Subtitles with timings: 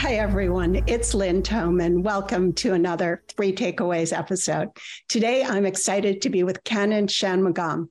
[0.00, 0.82] Hi, everyone.
[0.86, 2.02] It's Lynn Thoman.
[2.02, 4.70] Welcome to another Three Takeaways episode.
[5.10, 7.90] Today, I'm excited to be with Kannan Shanmugam.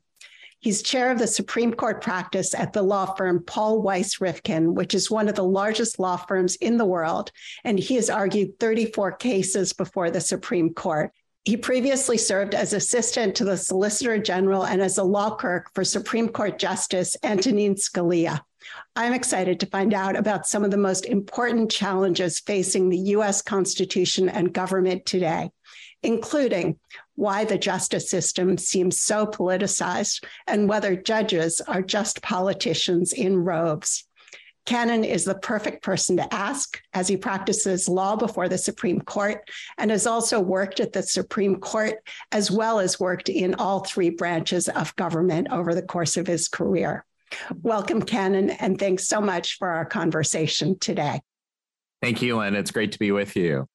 [0.59, 4.95] He's chair of the Supreme Court practice at the law firm Paul Weiss Rifkind, which
[4.95, 7.31] is one of the largest law firms in the world.
[7.63, 11.11] And he has argued 34 cases before the Supreme Court.
[11.45, 15.83] He previously served as assistant to the Solicitor General and as a law clerk for
[15.83, 18.41] Supreme Court Justice Antonin Scalia.
[18.95, 23.41] I'm excited to find out about some of the most important challenges facing the US
[23.41, 25.51] Constitution and government today,
[26.03, 26.77] including
[27.15, 34.05] why the justice system seems so politicized and whether judges are just politicians in robes.
[34.65, 39.49] Kannan is the perfect person to ask as he practices law before the Supreme Court
[39.79, 41.95] and has also worked at the Supreme Court
[42.31, 46.47] as well as worked in all three branches of government over the course of his
[46.47, 47.03] career.
[47.61, 51.21] Welcome, Kannan, and thanks so much for our conversation today.
[52.01, 52.55] Thank you, Lynn.
[52.55, 53.67] It's great to be with you.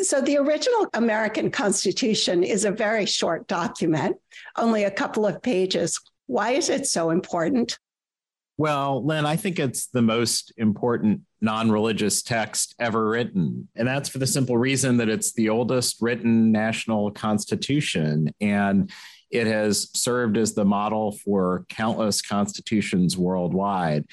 [0.00, 4.16] So, the original American Constitution is a very short document,
[4.56, 6.00] only a couple of pages.
[6.26, 7.78] Why is it so important?
[8.56, 13.68] Well, Lynn, I think it's the most important non religious text ever written.
[13.74, 18.32] And that's for the simple reason that it's the oldest written national constitution.
[18.40, 18.90] And
[19.32, 24.04] it has served as the model for countless constitutions worldwide.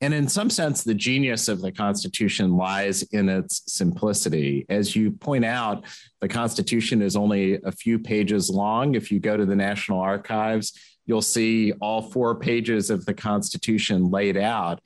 [0.00, 4.66] And in some sense, the genius of the Constitution lies in its simplicity.
[4.68, 5.84] As you point out,
[6.20, 8.96] the Constitution is only a few pages long.
[8.96, 14.10] If you go to the National Archives, you'll see all four pages of the Constitution
[14.10, 14.80] laid out.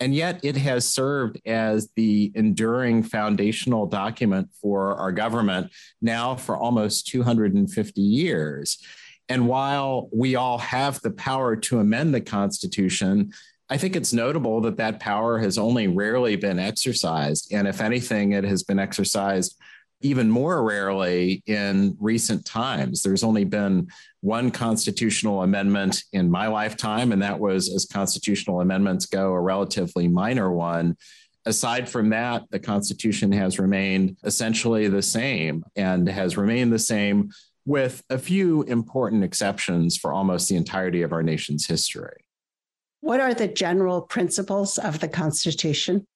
[0.00, 5.72] And yet, it has served as the enduring foundational document for our government
[6.02, 8.78] now for almost 250 years.
[9.28, 13.32] And while we all have the power to amend the Constitution,
[13.70, 17.52] I think it's notable that that power has only rarely been exercised.
[17.52, 19.58] And if anything, it has been exercised
[20.00, 23.02] even more rarely in recent times.
[23.02, 23.88] There's only been
[24.20, 30.08] one constitutional amendment in my lifetime, and that was, as constitutional amendments go, a relatively
[30.08, 30.96] minor one.
[31.46, 37.30] Aside from that, the Constitution has remained essentially the same and has remained the same
[37.68, 42.24] with a few important exceptions for almost the entirety of our nation's history.
[43.00, 46.06] What are the general principles of the Constitution?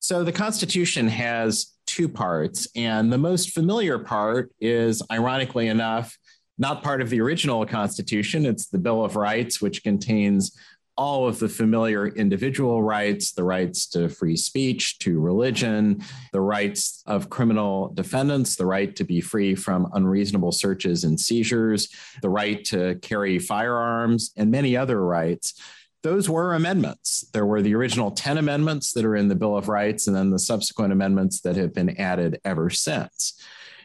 [0.00, 6.18] So, the Constitution has two parts, and the most familiar part is, ironically enough,
[6.58, 8.44] not part of the original Constitution.
[8.44, 10.54] It's the Bill of Rights, which contains
[10.96, 17.02] all of the familiar individual rights the rights to free speech, to religion, the rights
[17.06, 21.88] of criminal defendants, the right to be free from unreasonable searches and seizures,
[22.22, 25.60] the right to carry firearms, and many other rights.
[26.02, 27.24] Those were amendments.
[27.32, 30.30] There were the original 10 amendments that are in the Bill of Rights, and then
[30.30, 33.40] the subsequent amendments that have been added ever since.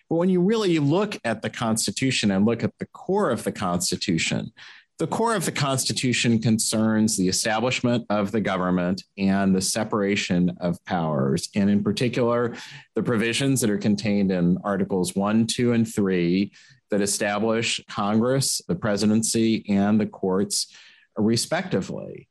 [0.10, 3.52] But when you really look at the Constitution and look at the core of the
[3.52, 4.52] Constitution,
[5.00, 10.84] the core of the Constitution concerns the establishment of the government and the separation of
[10.84, 12.54] powers, and in particular,
[12.96, 16.52] the provisions that are contained in Articles 1, 2, and 3
[16.92, 20.76] that establish Congress, the presidency, and the courts,
[21.16, 22.28] respectively.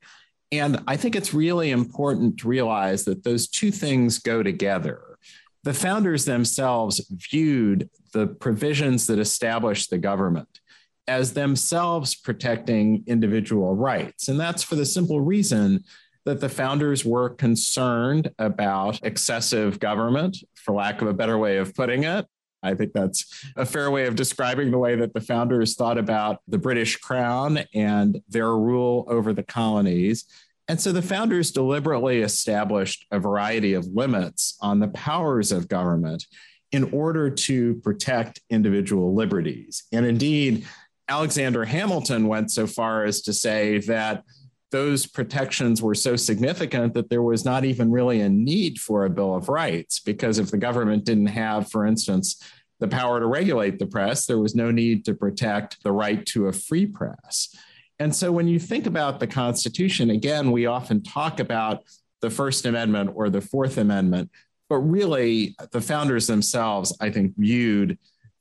[0.53, 5.17] And I think it's really important to realize that those two things go together.
[5.65, 10.61] The founders themselves viewed the provisions that establish the government
[11.09, 14.29] as themselves protecting individual rights.
[14.29, 15.83] And that's for the simple reason
[16.25, 21.75] that the founders were concerned about excessive government, for lack of a better way of
[21.75, 22.27] putting it.
[22.63, 26.41] I think that's a fair way of describing the way that the founders thought about
[26.49, 30.25] the British crown and their rule over the colonies.
[30.67, 36.27] And so the founders deliberately established a variety of limits on the powers of government
[36.73, 39.85] in order to protect individual liberties.
[39.93, 40.67] And indeed,
[41.09, 44.25] Alexander Hamilton went so far as to say that
[44.71, 49.11] those protections were so significant that there was not even really a need for a
[49.11, 52.43] Bill of Rights, because if the government didn't have, for instance,
[52.79, 56.47] the power to regulate the press, there was no need to protect the right to
[56.49, 57.57] a free press.
[57.99, 61.83] And so when you think about the Constitution, again, we often talk about
[62.21, 64.31] the First Amendment or the Fourth Amendment,
[64.69, 67.99] but really the founders themselves, I think, viewed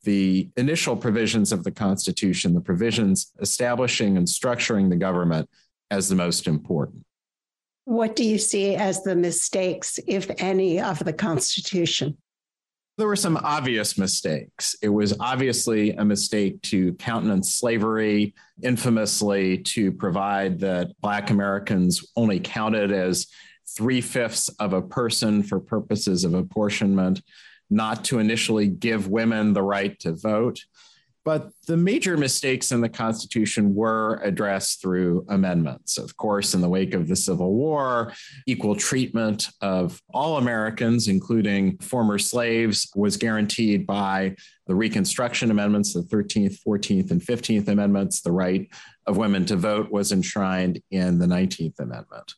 [0.08, 5.50] the initial provisions of the Constitution, the provisions establishing and structuring the government,
[5.92, 7.04] as the most important.
[7.84, 12.16] What do you see as the mistakes, if any, of the Constitution?
[12.98, 14.78] There were some obvious mistakes.
[14.82, 18.34] It was obviously a mistake to countenance slavery,
[18.64, 23.28] infamously to provide that Black Americans only counted as
[23.76, 27.22] three fifths of a person for purposes of apportionment,
[27.70, 30.60] not to initially give women the right to vote.
[31.28, 35.98] But the major mistakes in the Constitution were addressed through amendments.
[35.98, 38.14] Of course, in the wake of the Civil War,
[38.46, 44.38] equal treatment of all Americans, including former slaves, was guaranteed by
[44.68, 48.22] the Reconstruction Amendments, the 13th, 14th, and 15th Amendments.
[48.22, 48.70] The right
[49.06, 52.36] of women to vote was enshrined in the 19th Amendment.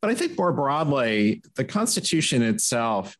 [0.00, 3.14] But I think more broadly, the Constitution itself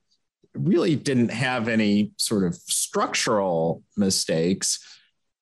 [0.54, 4.78] really didn't have any sort of structural mistakes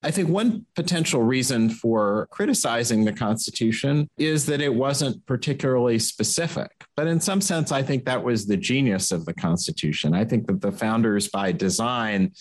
[0.02, 6.70] I think one potential reason for criticizing the Constitution is that it wasn't particularly specific.
[6.96, 10.14] But in some sense, I think that was the genius of the Constitution.
[10.14, 12.32] I think that the founders, by design,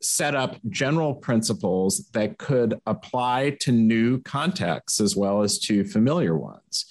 [0.00, 6.36] set up general principles that could apply to new contexts as well as to familiar
[6.36, 6.86] ones.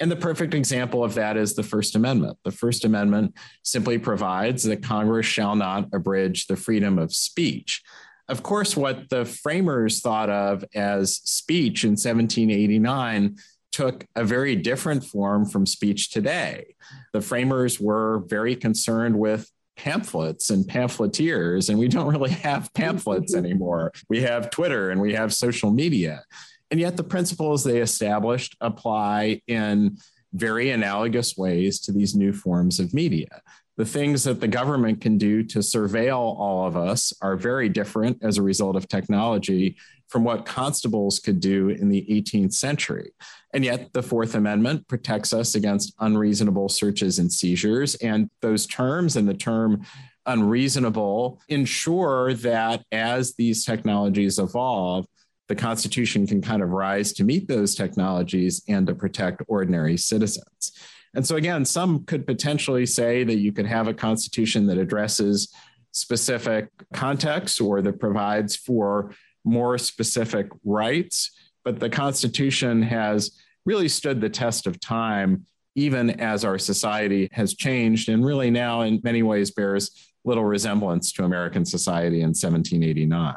[0.00, 2.38] And the perfect example of that is the First Amendment.
[2.44, 3.34] The First Amendment
[3.64, 7.82] simply provides that Congress shall not abridge the freedom of speech
[8.28, 13.36] of course, what the framers thought of as speech in 1789
[13.72, 16.74] took a very different form from speech today.
[17.12, 23.34] The framers were very concerned with pamphlets and pamphleteers, and we don't really have pamphlets
[23.36, 23.92] anymore.
[24.08, 26.22] We have Twitter and we have social media.
[26.70, 29.98] And yet, the principles they established apply in
[30.34, 33.42] very analogous ways to these new forms of media
[33.78, 38.18] the things that the government can do to surveil all of us are very different
[38.22, 39.76] as a result of technology
[40.08, 43.12] from what constables could do in the 18th century.
[43.54, 47.94] And yet, the Fourth Amendment protects us against unreasonable searches and seizures.
[47.96, 49.82] And those terms and the term
[50.26, 55.06] unreasonable ensure that as these technologies evolve,
[55.48, 60.72] the Constitution can kind of rise to meet those technologies and to protect ordinary citizens.
[61.14, 65.52] And so, again, some could potentially say that you could have a constitution that addresses
[65.92, 69.14] specific contexts or that provides for
[69.44, 71.30] more specific rights.
[71.64, 73.32] But the Constitution has
[73.64, 78.82] really stood the test of time, even as our society has changed, and really now,
[78.82, 79.90] in many ways, bears
[80.24, 83.34] little resemblance to American society in 1789.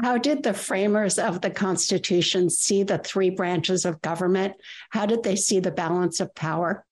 [0.00, 4.54] How did the framers of the Constitution see the three branches of government?
[4.90, 6.84] How did they see the balance of power?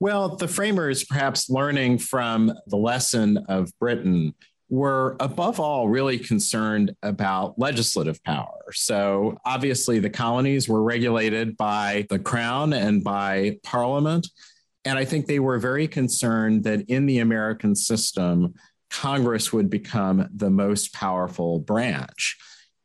[0.00, 4.34] Well, the framers, perhaps learning from the lesson of Britain,
[4.70, 8.72] were above all really concerned about legislative power.
[8.72, 14.26] So, obviously, the colonies were regulated by the crown and by parliament.
[14.86, 18.54] And I think they were very concerned that in the American system,
[18.94, 22.36] Congress would become the most powerful branch.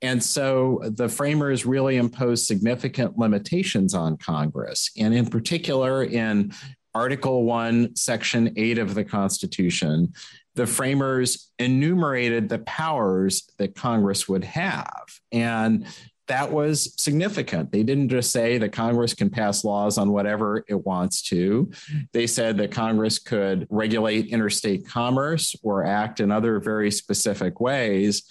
[0.02, 4.90] And so the framers really imposed significant limitations on Congress.
[4.98, 6.54] And in particular, in
[6.96, 10.14] Article 1, Section 8 of the Constitution,
[10.56, 15.04] the framers enumerated the powers that Congress would have.
[15.32, 15.86] And
[16.30, 17.72] that was significant.
[17.72, 21.70] They didn't just say that Congress can pass laws on whatever it wants to.
[22.14, 28.24] They said that Congress could regulate interstate commerce or act in other very specific ways.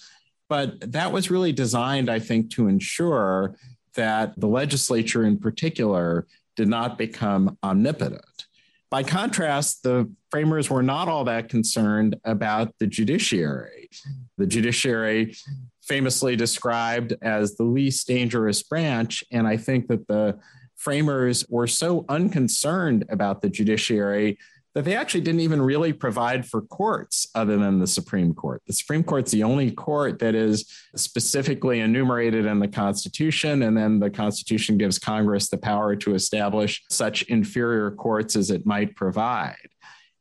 [0.47, 3.55] But that was really designed, I think, to ensure
[3.95, 8.23] that the legislature in particular did not become omnipotent.
[8.89, 13.89] By contrast, the framers were not all that concerned about the judiciary.
[14.37, 15.35] The judiciary
[15.89, 19.23] famously described as the least dangerous branch.
[19.31, 20.39] And I think that the
[20.75, 24.37] framers were so unconcerned about the judiciary
[24.75, 28.61] that they actually didn't even really provide for courts other than the Supreme Court.
[28.67, 33.99] The Supreme Court's the only court that is specifically enumerated in the Constitution, and then
[33.99, 39.57] the Constitution gives Congress the power to establish such inferior courts as it might provide.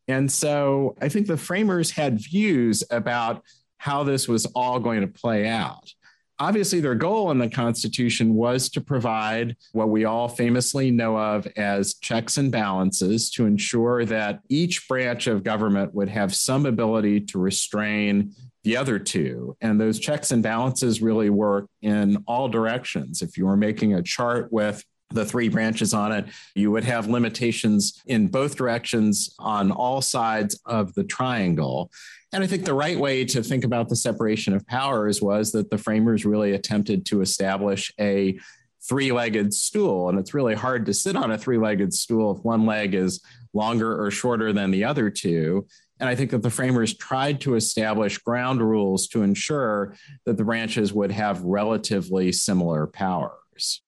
[0.08, 3.42] And so I think the framers had views about
[3.78, 5.92] how this was all going to play out.
[6.40, 11.48] Obviously, their goal in the Constitution was to provide what we all famously know of
[11.56, 17.20] as checks and balances to ensure that each branch of government would have some ability
[17.22, 18.32] to restrain
[18.62, 19.56] the other two.
[19.60, 23.20] And those checks and balances really work in all directions.
[23.20, 26.26] If you were making a chart with the three branches on it.
[26.54, 31.90] You would have limitations in both directions on all sides of the triangle.
[32.32, 35.70] And I think the right way to think about the separation of powers was that
[35.70, 38.38] the framers really attempted to establish a
[38.86, 40.08] three legged stool.
[40.08, 43.20] And it's really hard to sit on a three legged stool if one leg is
[43.54, 45.66] longer or shorter than the other two.
[46.00, 49.96] And I think that the framers tried to establish ground rules to ensure
[50.26, 53.82] that the branches would have relatively similar powers.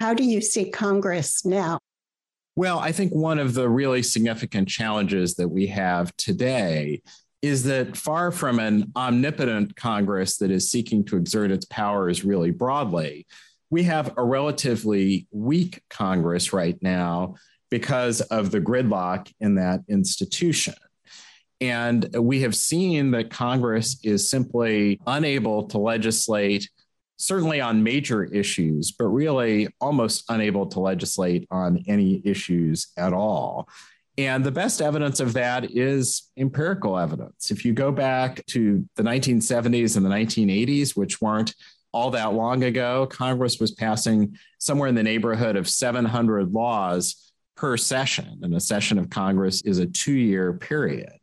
[0.00, 1.78] How do you see Congress now?
[2.56, 7.02] Well, I think one of the really significant challenges that we have today
[7.42, 12.50] is that far from an omnipotent Congress that is seeking to exert its powers really
[12.50, 13.26] broadly,
[13.68, 17.34] we have a relatively weak Congress right now
[17.70, 20.74] because of the gridlock in that institution.
[21.60, 26.70] And we have seen that Congress is simply unable to legislate,
[27.20, 33.68] certainly on major issues, but really almost unable to legislate on any issues at all.
[34.16, 37.50] And the best evidence of that is empirical evidence.
[37.50, 41.54] If you go back to the 1970s and the 1980s, which weren't
[41.92, 47.76] all that long ago, Congress was passing somewhere in the neighborhood of 700 laws per
[47.76, 48.40] session.
[48.42, 51.19] And a session of Congress is a two year period.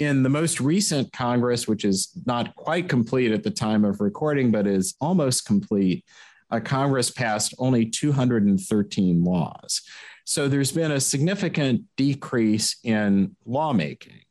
[0.00, 4.50] In the most recent Congress, which is not quite complete at the time of recording,
[4.50, 6.06] but is almost complete,
[6.50, 9.82] uh, Congress passed only 213 laws.
[10.24, 14.22] So there's been a significant decrease in lawmaking.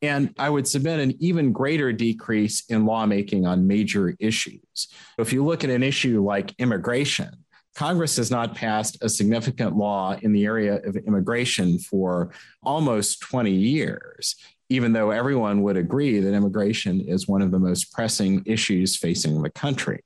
[0.00, 4.88] And I would submit an even greater decrease in lawmaking on major issues.
[5.18, 10.16] If you look at an issue like immigration, Congress has not passed a significant law
[10.22, 14.34] in the area of immigration for almost 20 years,
[14.70, 19.42] even though everyone would agree that immigration is one of the most pressing issues facing
[19.42, 20.02] the country.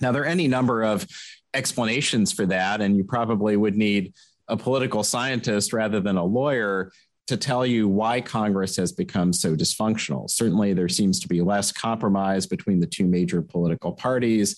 [0.00, 1.06] Now, there are any number of
[1.54, 4.12] explanations for that, and you probably would need
[4.48, 6.92] a political scientist rather than a lawyer
[7.28, 10.28] to tell you why Congress has become so dysfunctional.
[10.28, 14.56] Certainly, there seems to be less compromise between the two major political parties.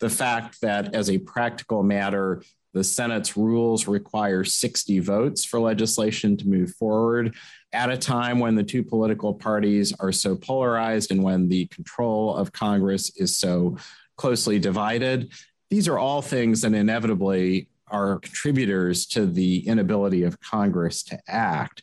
[0.00, 2.42] The fact that, as a practical matter,
[2.76, 7.34] the Senate's rules require 60 votes for legislation to move forward
[7.72, 12.36] at a time when the two political parties are so polarized and when the control
[12.36, 13.78] of Congress is so
[14.18, 15.32] closely divided.
[15.70, 21.82] These are all things that inevitably are contributors to the inability of Congress to act.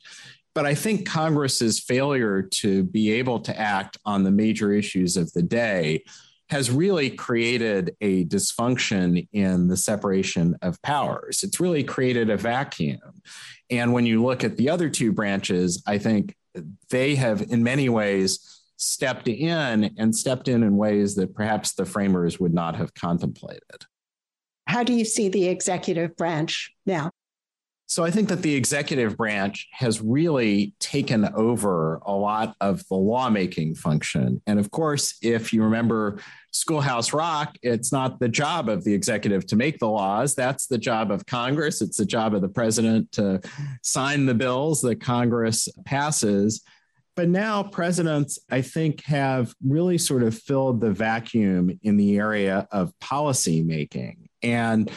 [0.53, 5.33] But I think Congress's failure to be able to act on the major issues of
[5.33, 6.03] the day
[6.49, 11.43] has really created a dysfunction in the separation of powers.
[11.43, 13.21] It's really created a vacuum.
[13.69, 16.35] And when you look at the other two branches, I think
[16.89, 21.85] they have, in many ways, stepped in and stepped in in ways that perhaps the
[21.85, 23.85] framers would not have contemplated.
[24.67, 27.11] How do you see the executive branch now?
[27.85, 32.95] So I think that the executive branch has really taken over a lot of the
[32.95, 34.41] lawmaking function.
[34.47, 36.17] And of course, if you remember
[36.51, 40.33] Schoolhouse Rock, it's not the job of the executive to make the laws.
[40.33, 41.81] That's the job of Congress.
[41.81, 43.41] It's the job of the president to
[43.83, 46.63] sign the bills that Congress passes.
[47.15, 52.67] But now presidents, I think, have really sort of filled the vacuum in the area
[52.71, 54.29] of policymaking.
[54.41, 54.89] And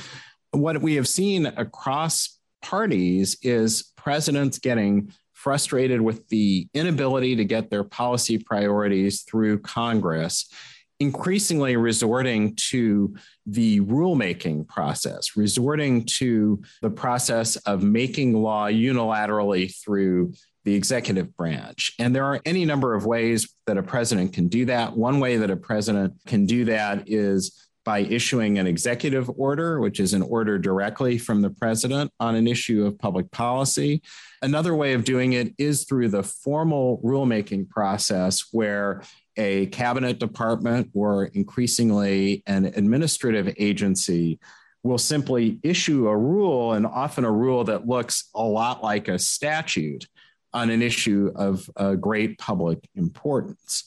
[0.53, 7.71] what we have seen across parties is presidents getting frustrated with the inability to get
[7.71, 10.51] their policy priorities through Congress,
[10.99, 20.33] increasingly resorting to the rulemaking process, resorting to the process of making law unilaterally through
[20.65, 21.93] the executive branch.
[22.01, 24.97] And there are any number of ways that a president can do that.
[24.97, 30.01] One way that a president can do that is by issuing an executive order, which
[30.01, 34.03] is an order directly from the president on an issue of public policy.
[34.43, 39.03] Another way of doing it is through the formal rulemaking process, where
[39.37, 44.41] a cabinet department or increasingly an administrative agency
[44.83, 49.19] will simply issue a rule, and often a rule that looks a lot like a
[49.19, 50.09] statute
[50.53, 53.85] on an issue of uh, great public importance.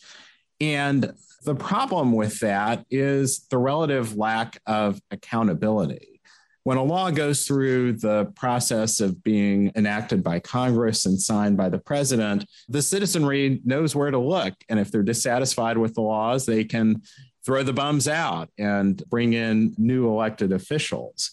[0.62, 6.22] And the problem with that is the relative lack of accountability.
[6.64, 11.70] When a law goes through the process of being enacted by Congress and signed by
[11.70, 14.54] the president, the citizenry knows where to look.
[14.68, 17.02] And if they're dissatisfied with the laws, they can
[17.46, 21.32] throw the bums out and bring in new elected officials.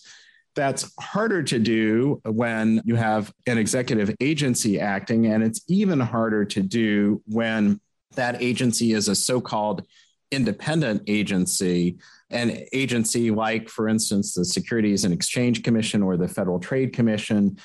[0.55, 6.47] That's harder to do when you have an executive agency acting, and it's even harder
[6.47, 7.81] to do when
[8.17, 9.87] that agency is a so called
[10.31, 11.99] independent agency
[12.31, 17.59] an agency like, for instance, the Securities and Exchange Commission or the Federal Trade Commission,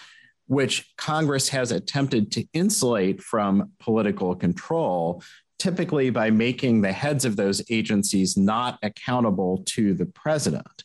[0.48, 5.24] which Congress has attempted to insulate from political control,
[5.58, 10.84] typically by making the heads of those agencies not accountable to the president.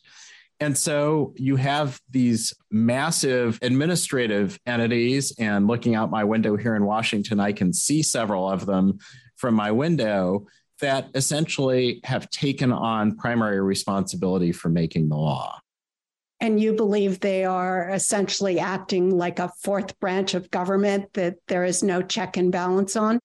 [0.59, 6.87] And so you have these massive administrative entities, and looking out my window here in
[6.87, 8.99] Washington, I can see several of them
[9.37, 10.47] from my window
[10.81, 15.59] that essentially have taken on primary responsibility for making the law.
[16.41, 21.65] And you believe they are essentially acting like a fourth branch of government that there
[21.65, 23.19] is no check and balance on?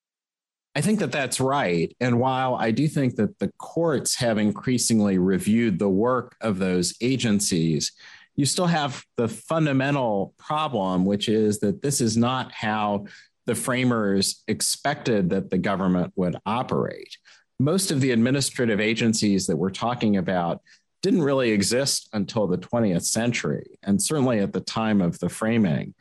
[0.75, 1.93] I think that that's right.
[1.99, 6.93] And while I do think that the courts have increasingly reviewed the work of those
[7.01, 7.91] agencies,
[8.37, 13.07] you still have the fundamental problem, which is that this is not how
[13.45, 17.17] the framers expected that the government would operate
[17.61, 20.61] most of the administrative agencies that we're talking about
[21.01, 23.77] didn't really exist until the 20th century.
[23.83, 25.93] And certainly at the time of the framing,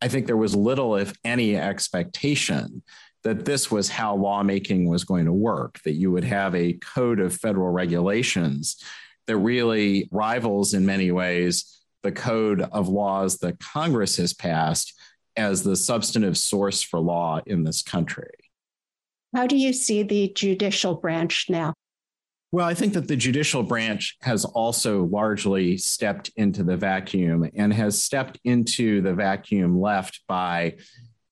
[0.00, 2.82] I think there was little, if any, expectation
[3.24, 7.18] that this was how lawmaking was going to work, that you would have a code
[7.18, 8.82] of federal regulations
[9.26, 14.94] that really rivals in many ways the code of laws that Congress has passed
[15.38, 18.34] as the substantive source for law in this country.
[19.34, 21.74] How do you see the judicial branch now?
[22.50, 27.72] Well, I think that the judicial branch has also largely stepped into the vacuum and
[27.74, 30.76] has stepped into the vacuum left by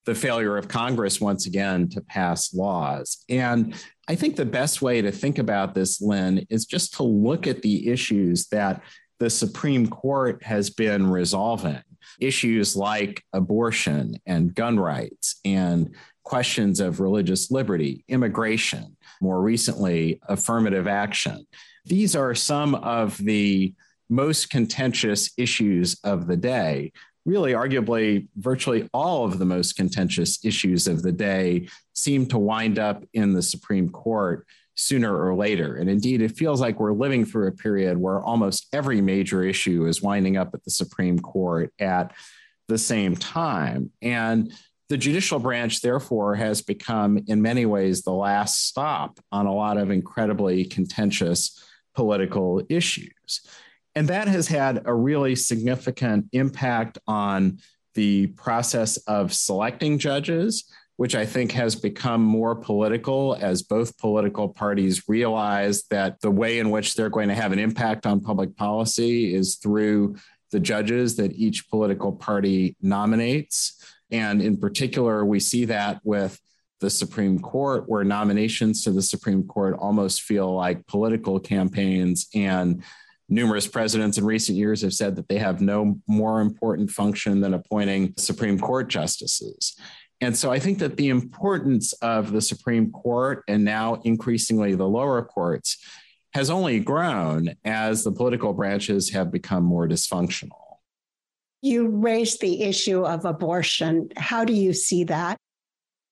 [0.05, 3.25] the failure of Congress once again to pass laws.
[3.29, 3.75] And
[4.07, 7.63] I think the best way to think about this, Lynn, is just to look at
[7.63, 8.83] the issues that
[9.19, 11.83] the Supreme Court has been resolving.
[12.21, 20.87] Issues like abortion and gun rights and questions of religious liberty, immigration, more recently, affirmative
[20.87, 21.47] action.
[21.85, 23.75] These are some of the
[24.09, 26.93] most contentious issues of the day.
[27.25, 32.79] Really, arguably, virtually all of the most contentious issues of the day seem to wind
[32.79, 34.47] up in the Supreme Court
[34.77, 35.77] sooner or later.
[35.77, 39.87] And indeed, it feels like we're living through a period where almost every major issue
[39.87, 42.13] is winding up at the Supreme Court at
[42.69, 43.91] the same time.
[44.03, 44.53] And
[44.89, 49.79] the judicial branch, therefore, has become, in many ways, the last stop on a lot
[49.79, 51.61] of incredibly contentious
[51.95, 53.41] political issues.
[53.95, 57.59] And that has had a really significant impact on
[57.95, 64.49] the process of selecting judges, which I think has become more political as both political
[64.49, 68.57] parties realize that the way in which they're going to have an impact on public
[68.57, 70.17] policy is through
[70.53, 73.83] the judges that each political party nominates.
[74.11, 76.41] And in particular, we see that with
[76.81, 82.29] the Supreme Court, where nominations to the Supreme Court almost feel like political campaigns.
[82.35, 82.83] And
[83.29, 87.55] numerous presidents in recent years have said that they have no more important function than
[87.55, 89.77] appointing Supreme Court justices.
[90.21, 94.89] And so I think that the importance of the Supreme Court and now increasingly the
[94.89, 95.79] lower courts
[96.33, 100.79] has only grown as the political branches have become more dysfunctional.
[101.63, 104.11] You raised the issue of abortion.
[104.17, 105.39] How do you see that?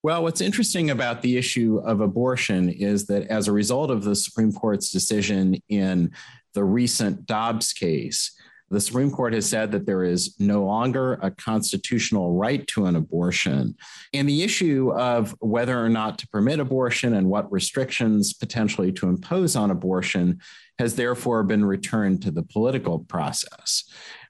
[0.02, 4.14] Well, what's interesting about the issue of abortion is that as a result of the
[4.14, 6.10] Supreme Court's decision in
[6.52, 8.30] the recent Dobbs case,
[8.70, 12.96] the Supreme Court has said that there is no longer a constitutional right to an
[12.96, 13.76] abortion.
[14.12, 19.08] And the issue of whether or not to permit abortion and what restrictions potentially to
[19.08, 20.40] impose on abortion
[20.78, 23.84] has therefore been returned to the political process.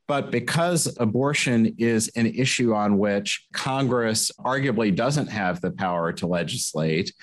[0.07, 6.27] But because abortion is an issue on which Congress arguably doesn't have the power to
[6.27, 7.15] legislate,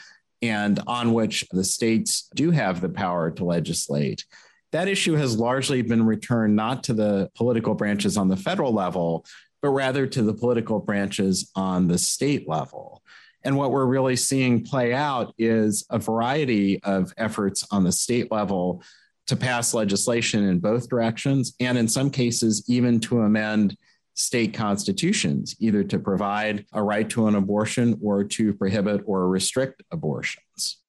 [0.41, 4.26] and on which the states do have the power to legislate,
[4.72, 9.26] that issue has largely been returned not to the political branches on the federal level,
[9.62, 13.04] but rather to the political branches on the state level.
[13.44, 18.32] And what we're really seeing play out is a variety of efforts on the state
[18.32, 18.84] level
[19.28, 23.78] to pass legislation in both directions, and in some cases, even to amend
[24.14, 29.82] state constitutions, either to provide a right to an abortion or to prohibit or restrict
[29.92, 30.81] abortions.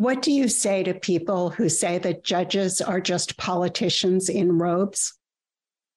[0.00, 5.12] What do you say to people who say that judges are just politicians in robes?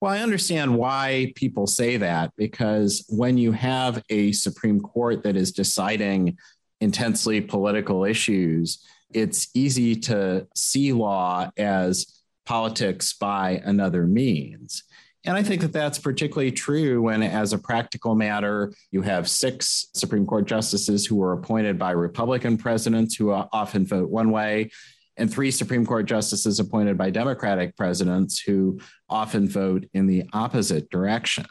[0.01, 5.37] Well, I understand why people say that because when you have a Supreme Court that
[5.37, 6.37] is deciding
[6.81, 14.83] intensely political issues, it's easy to see law as politics by another means.
[15.25, 19.88] And I think that that's particularly true when, as a practical matter, you have six
[19.93, 24.69] Supreme Court justices who were appointed by Republican presidents who uh, often vote one way,
[25.15, 30.89] and three Supreme Court justices appointed by Democratic presidents who often vote in the opposite
[30.89, 31.45] direction.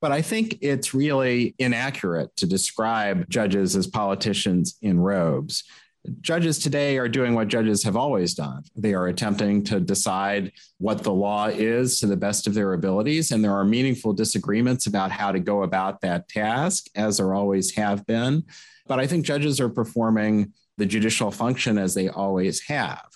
[0.00, 5.62] But I think it's really inaccurate to describe judges as politicians in robes.
[6.20, 8.64] Judges today are doing what judges have always done.
[8.74, 13.30] They are attempting to decide what the law is to the best of their abilities.
[13.30, 17.74] And there are meaningful disagreements about how to go about that task, as there always
[17.76, 18.44] have been.
[18.88, 23.06] But I think judges are performing the judicial function as they always have.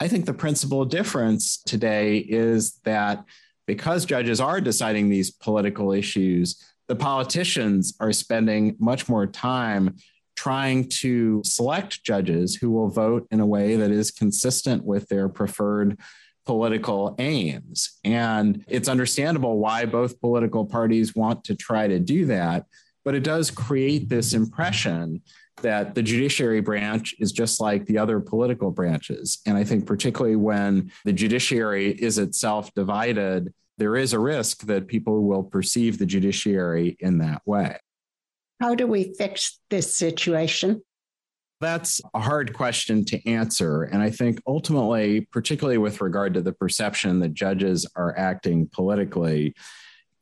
[0.00, 3.22] I think the principal difference today is that
[3.66, 9.96] because judges are deciding these political issues, the politicians are spending much more time
[10.40, 15.28] trying to select judges who will vote in a way that is consistent with their
[15.28, 15.98] preferred
[16.46, 17.98] political aims.
[18.04, 22.64] And it's understandable why both political parties want to try to do that,
[23.04, 25.20] but it does create this impression
[25.60, 29.42] that the judiciary branch is just like the other political branches.
[29.46, 34.88] And I think, particularly when the judiciary is itself divided, there is a risk that
[34.88, 37.76] people will perceive the judiciary in that way.
[38.60, 40.82] How do we fix this situation?
[41.60, 43.82] That's a hard question to answer.
[43.82, 49.54] And I think ultimately, particularly with regard to the perception that judges are acting politically,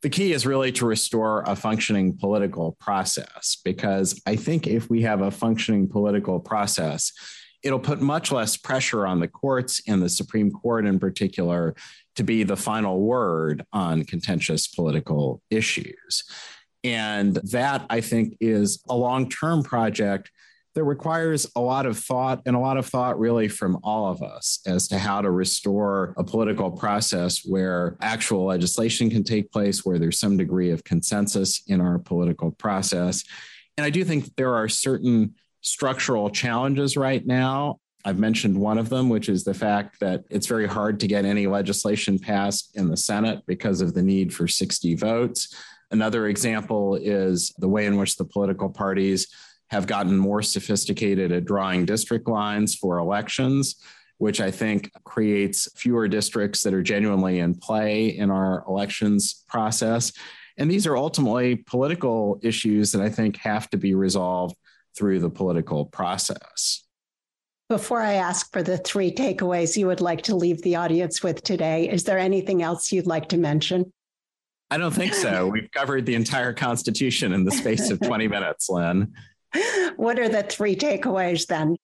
[0.03, 5.03] the key is really to restore a functioning political process because I think if we
[5.03, 7.12] have a functioning political process,
[7.64, 11.74] it'll put much less pressure on the courts and the Supreme Court in particular
[12.14, 16.24] to be the final word on contentious political issues.
[16.85, 20.31] And that, I think, is a long term project
[20.75, 24.23] that requires a lot of thought and a lot of thought really from all of
[24.23, 29.85] us as to how to restore a political process where actual legislation can take place,
[29.85, 33.25] where there's some degree of consensus in our political process.
[33.77, 37.81] And I do think there are certain structural challenges right now.
[38.05, 41.25] I've mentioned one of them, which is the fact that it's very hard to get
[41.25, 45.53] any legislation passed in the Senate because of the need for 60 votes.
[45.90, 49.29] Another example is the way in which the political parties
[49.70, 53.77] have gotten more sophisticated at drawing district lines for elections,
[54.18, 60.12] which I think creates fewer districts that are genuinely in play in our elections process.
[60.57, 64.57] And these are ultimately political issues that I think have to be resolved
[64.96, 66.85] through the political process.
[67.68, 71.42] Before I ask for the three takeaways you would like to leave the audience with
[71.42, 73.92] today, is there anything else you'd like to mention?
[74.70, 75.46] I don't think so.
[75.52, 79.12] We've covered the entire Constitution in the space of 20 minutes, Lynn.
[79.96, 81.76] What are the three takeaways then?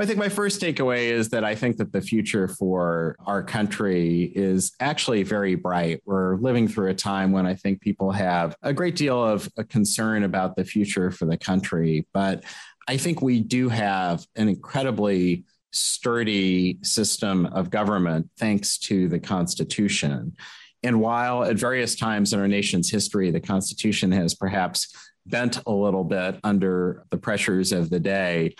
[0.00, 4.32] I think my first takeaway is that I think that the future for our country
[4.34, 6.00] is actually very bright.
[6.06, 10.24] We're living through a time when I think people have a great deal of concern
[10.24, 12.06] about the future for the country.
[12.14, 12.44] But
[12.88, 20.34] I think we do have an incredibly sturdy system of government thanks to the Constitution.
[20.82, 24.94] And while at various times in our nation's history, the Constitution has perhaps
[25.26, 28.54] bent a little bit under the pressures of the day,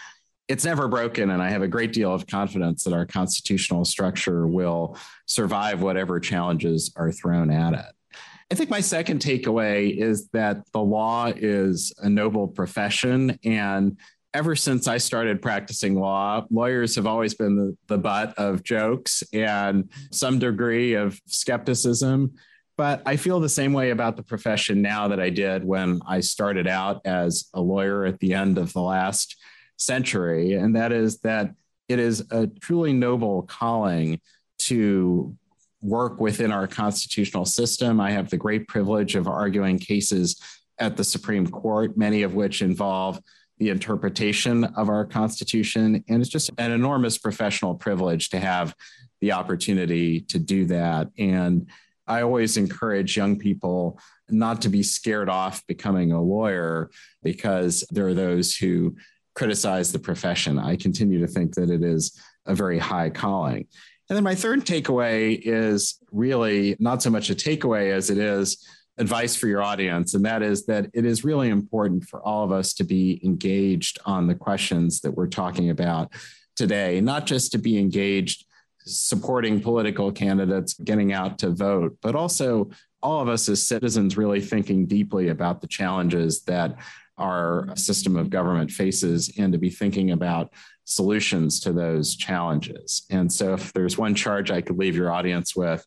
[0.48, 1.30] it's never broken.
[1.30, 6.18] And I have a great deal of confidence that our constitutional structure will survive whatever
[6.20, 8.18] challenges are thrown at it.
[8.50, 13.96] I think my second takeaway is that the law is a noble profession and
[14.32, 19.22] ever since I started practicing law, lawyers have always been the, the butt of jokes
[19.32, 22.34] and some degree of skepticism.
[22.76, 26.20] But I feel the same way about the profession now that I did when I
[26.20, 29.36] started out as a lawyer at the end of the last
[29.76, 30.54] century.
[30.54, 31.50] And that is that
[31.88, 34.20] it is a truly noble calling
[34.60, 35.36] to
[35.82, 38.00] work within our constitutional system.
[38.00, 40.40] I have the great privilege of arguing cases
[40.78, 43.20] at the Supreme Court, many of which involve
[43.60, 46.02] the interpretation of our Constitution.
[46.08, 48.74] And it's just an enormous professional privilege to have
[49.20, 51.08] the opportunity to do that.
[51.18, 51.68] And
[52.06, 56.90] I always encourage young people not to be scared off becoming a lawyer
[57.22, 58.96] because there are those who
[59.34, 60.58] criticize the profession.
[60.58, 63.66] I continue to think that it is a very high calling.
[64.08, 68.66] And then my third takeaway is really not so much a takeaway as it is
[69.00, 72.52] advice for your audience, and that is that it is really important for all of
[72.52, 76.12] us to be engaged on the questions that we're talking about
[76.54, 78.44] today, not just to be engaged
[78.84, 82.70] supporting political candidates, getting out to vote, but also
[83.02, 86.76] all of us as citizens really thinking deeply about the challenges that
[87.16, 90.52] our system of government faces and to be thinking about
[90.84, 93.06] solutions to those challenges.
[93.10, 95.86] And so, if there's one charge I could leave your audience with,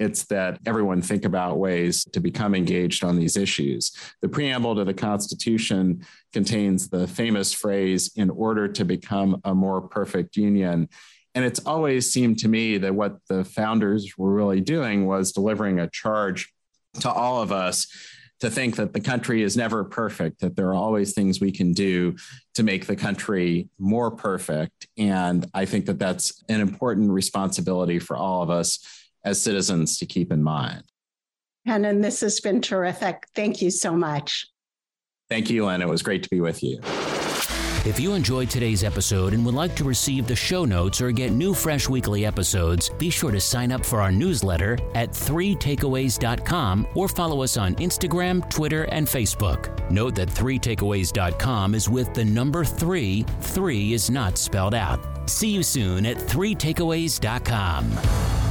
[0.00, 3.92] it's that everyone think about ways to become engaged on these issues.
[4.22, 9.82] The preamble to the Constitution contains the famous phrase, in order to become a more
[9.82, 10.88] perfect union.
[11.34, 15.78] And it's always seemed to me that what the founders were really doing was delivering
[15.78, 16.52] a charge
[17.00, 17.86] to all of us
[18.40, 21.74] to think that the country is never perfect, that there are always things we can
[21.74, 22.16] do
[22.54, 24.88] to make the country more perfect.
[24.96, 28.78] And I think that that's an important responsibility for all of us
[29.24, 30.82] as citizens to keep in mind.
[31.66, 33.26] And this has been terrific.
[33.34, 34.46] Thank you so much.
[35.28, 35.82] Thank you, Lynn.
[35.82, 36.80] It was great to be with you.
[37.86, 41.32] If you enjoyed today's episode and would like to receive the show notes or get
[41.32, 47.08] new fresh weekly episodes, be sure to sign up for our newsletter at 3takeaways.com or
[47.08, 49.90] follow us on Instagram, Twitter, and Facebook.
[49.90, 53.24] Note that 3takeaways.com is with the number 3.
[53.40, 55.30] 3 is not spelled out.
[55.30, 58.49] See you soon at 3takeaways.com.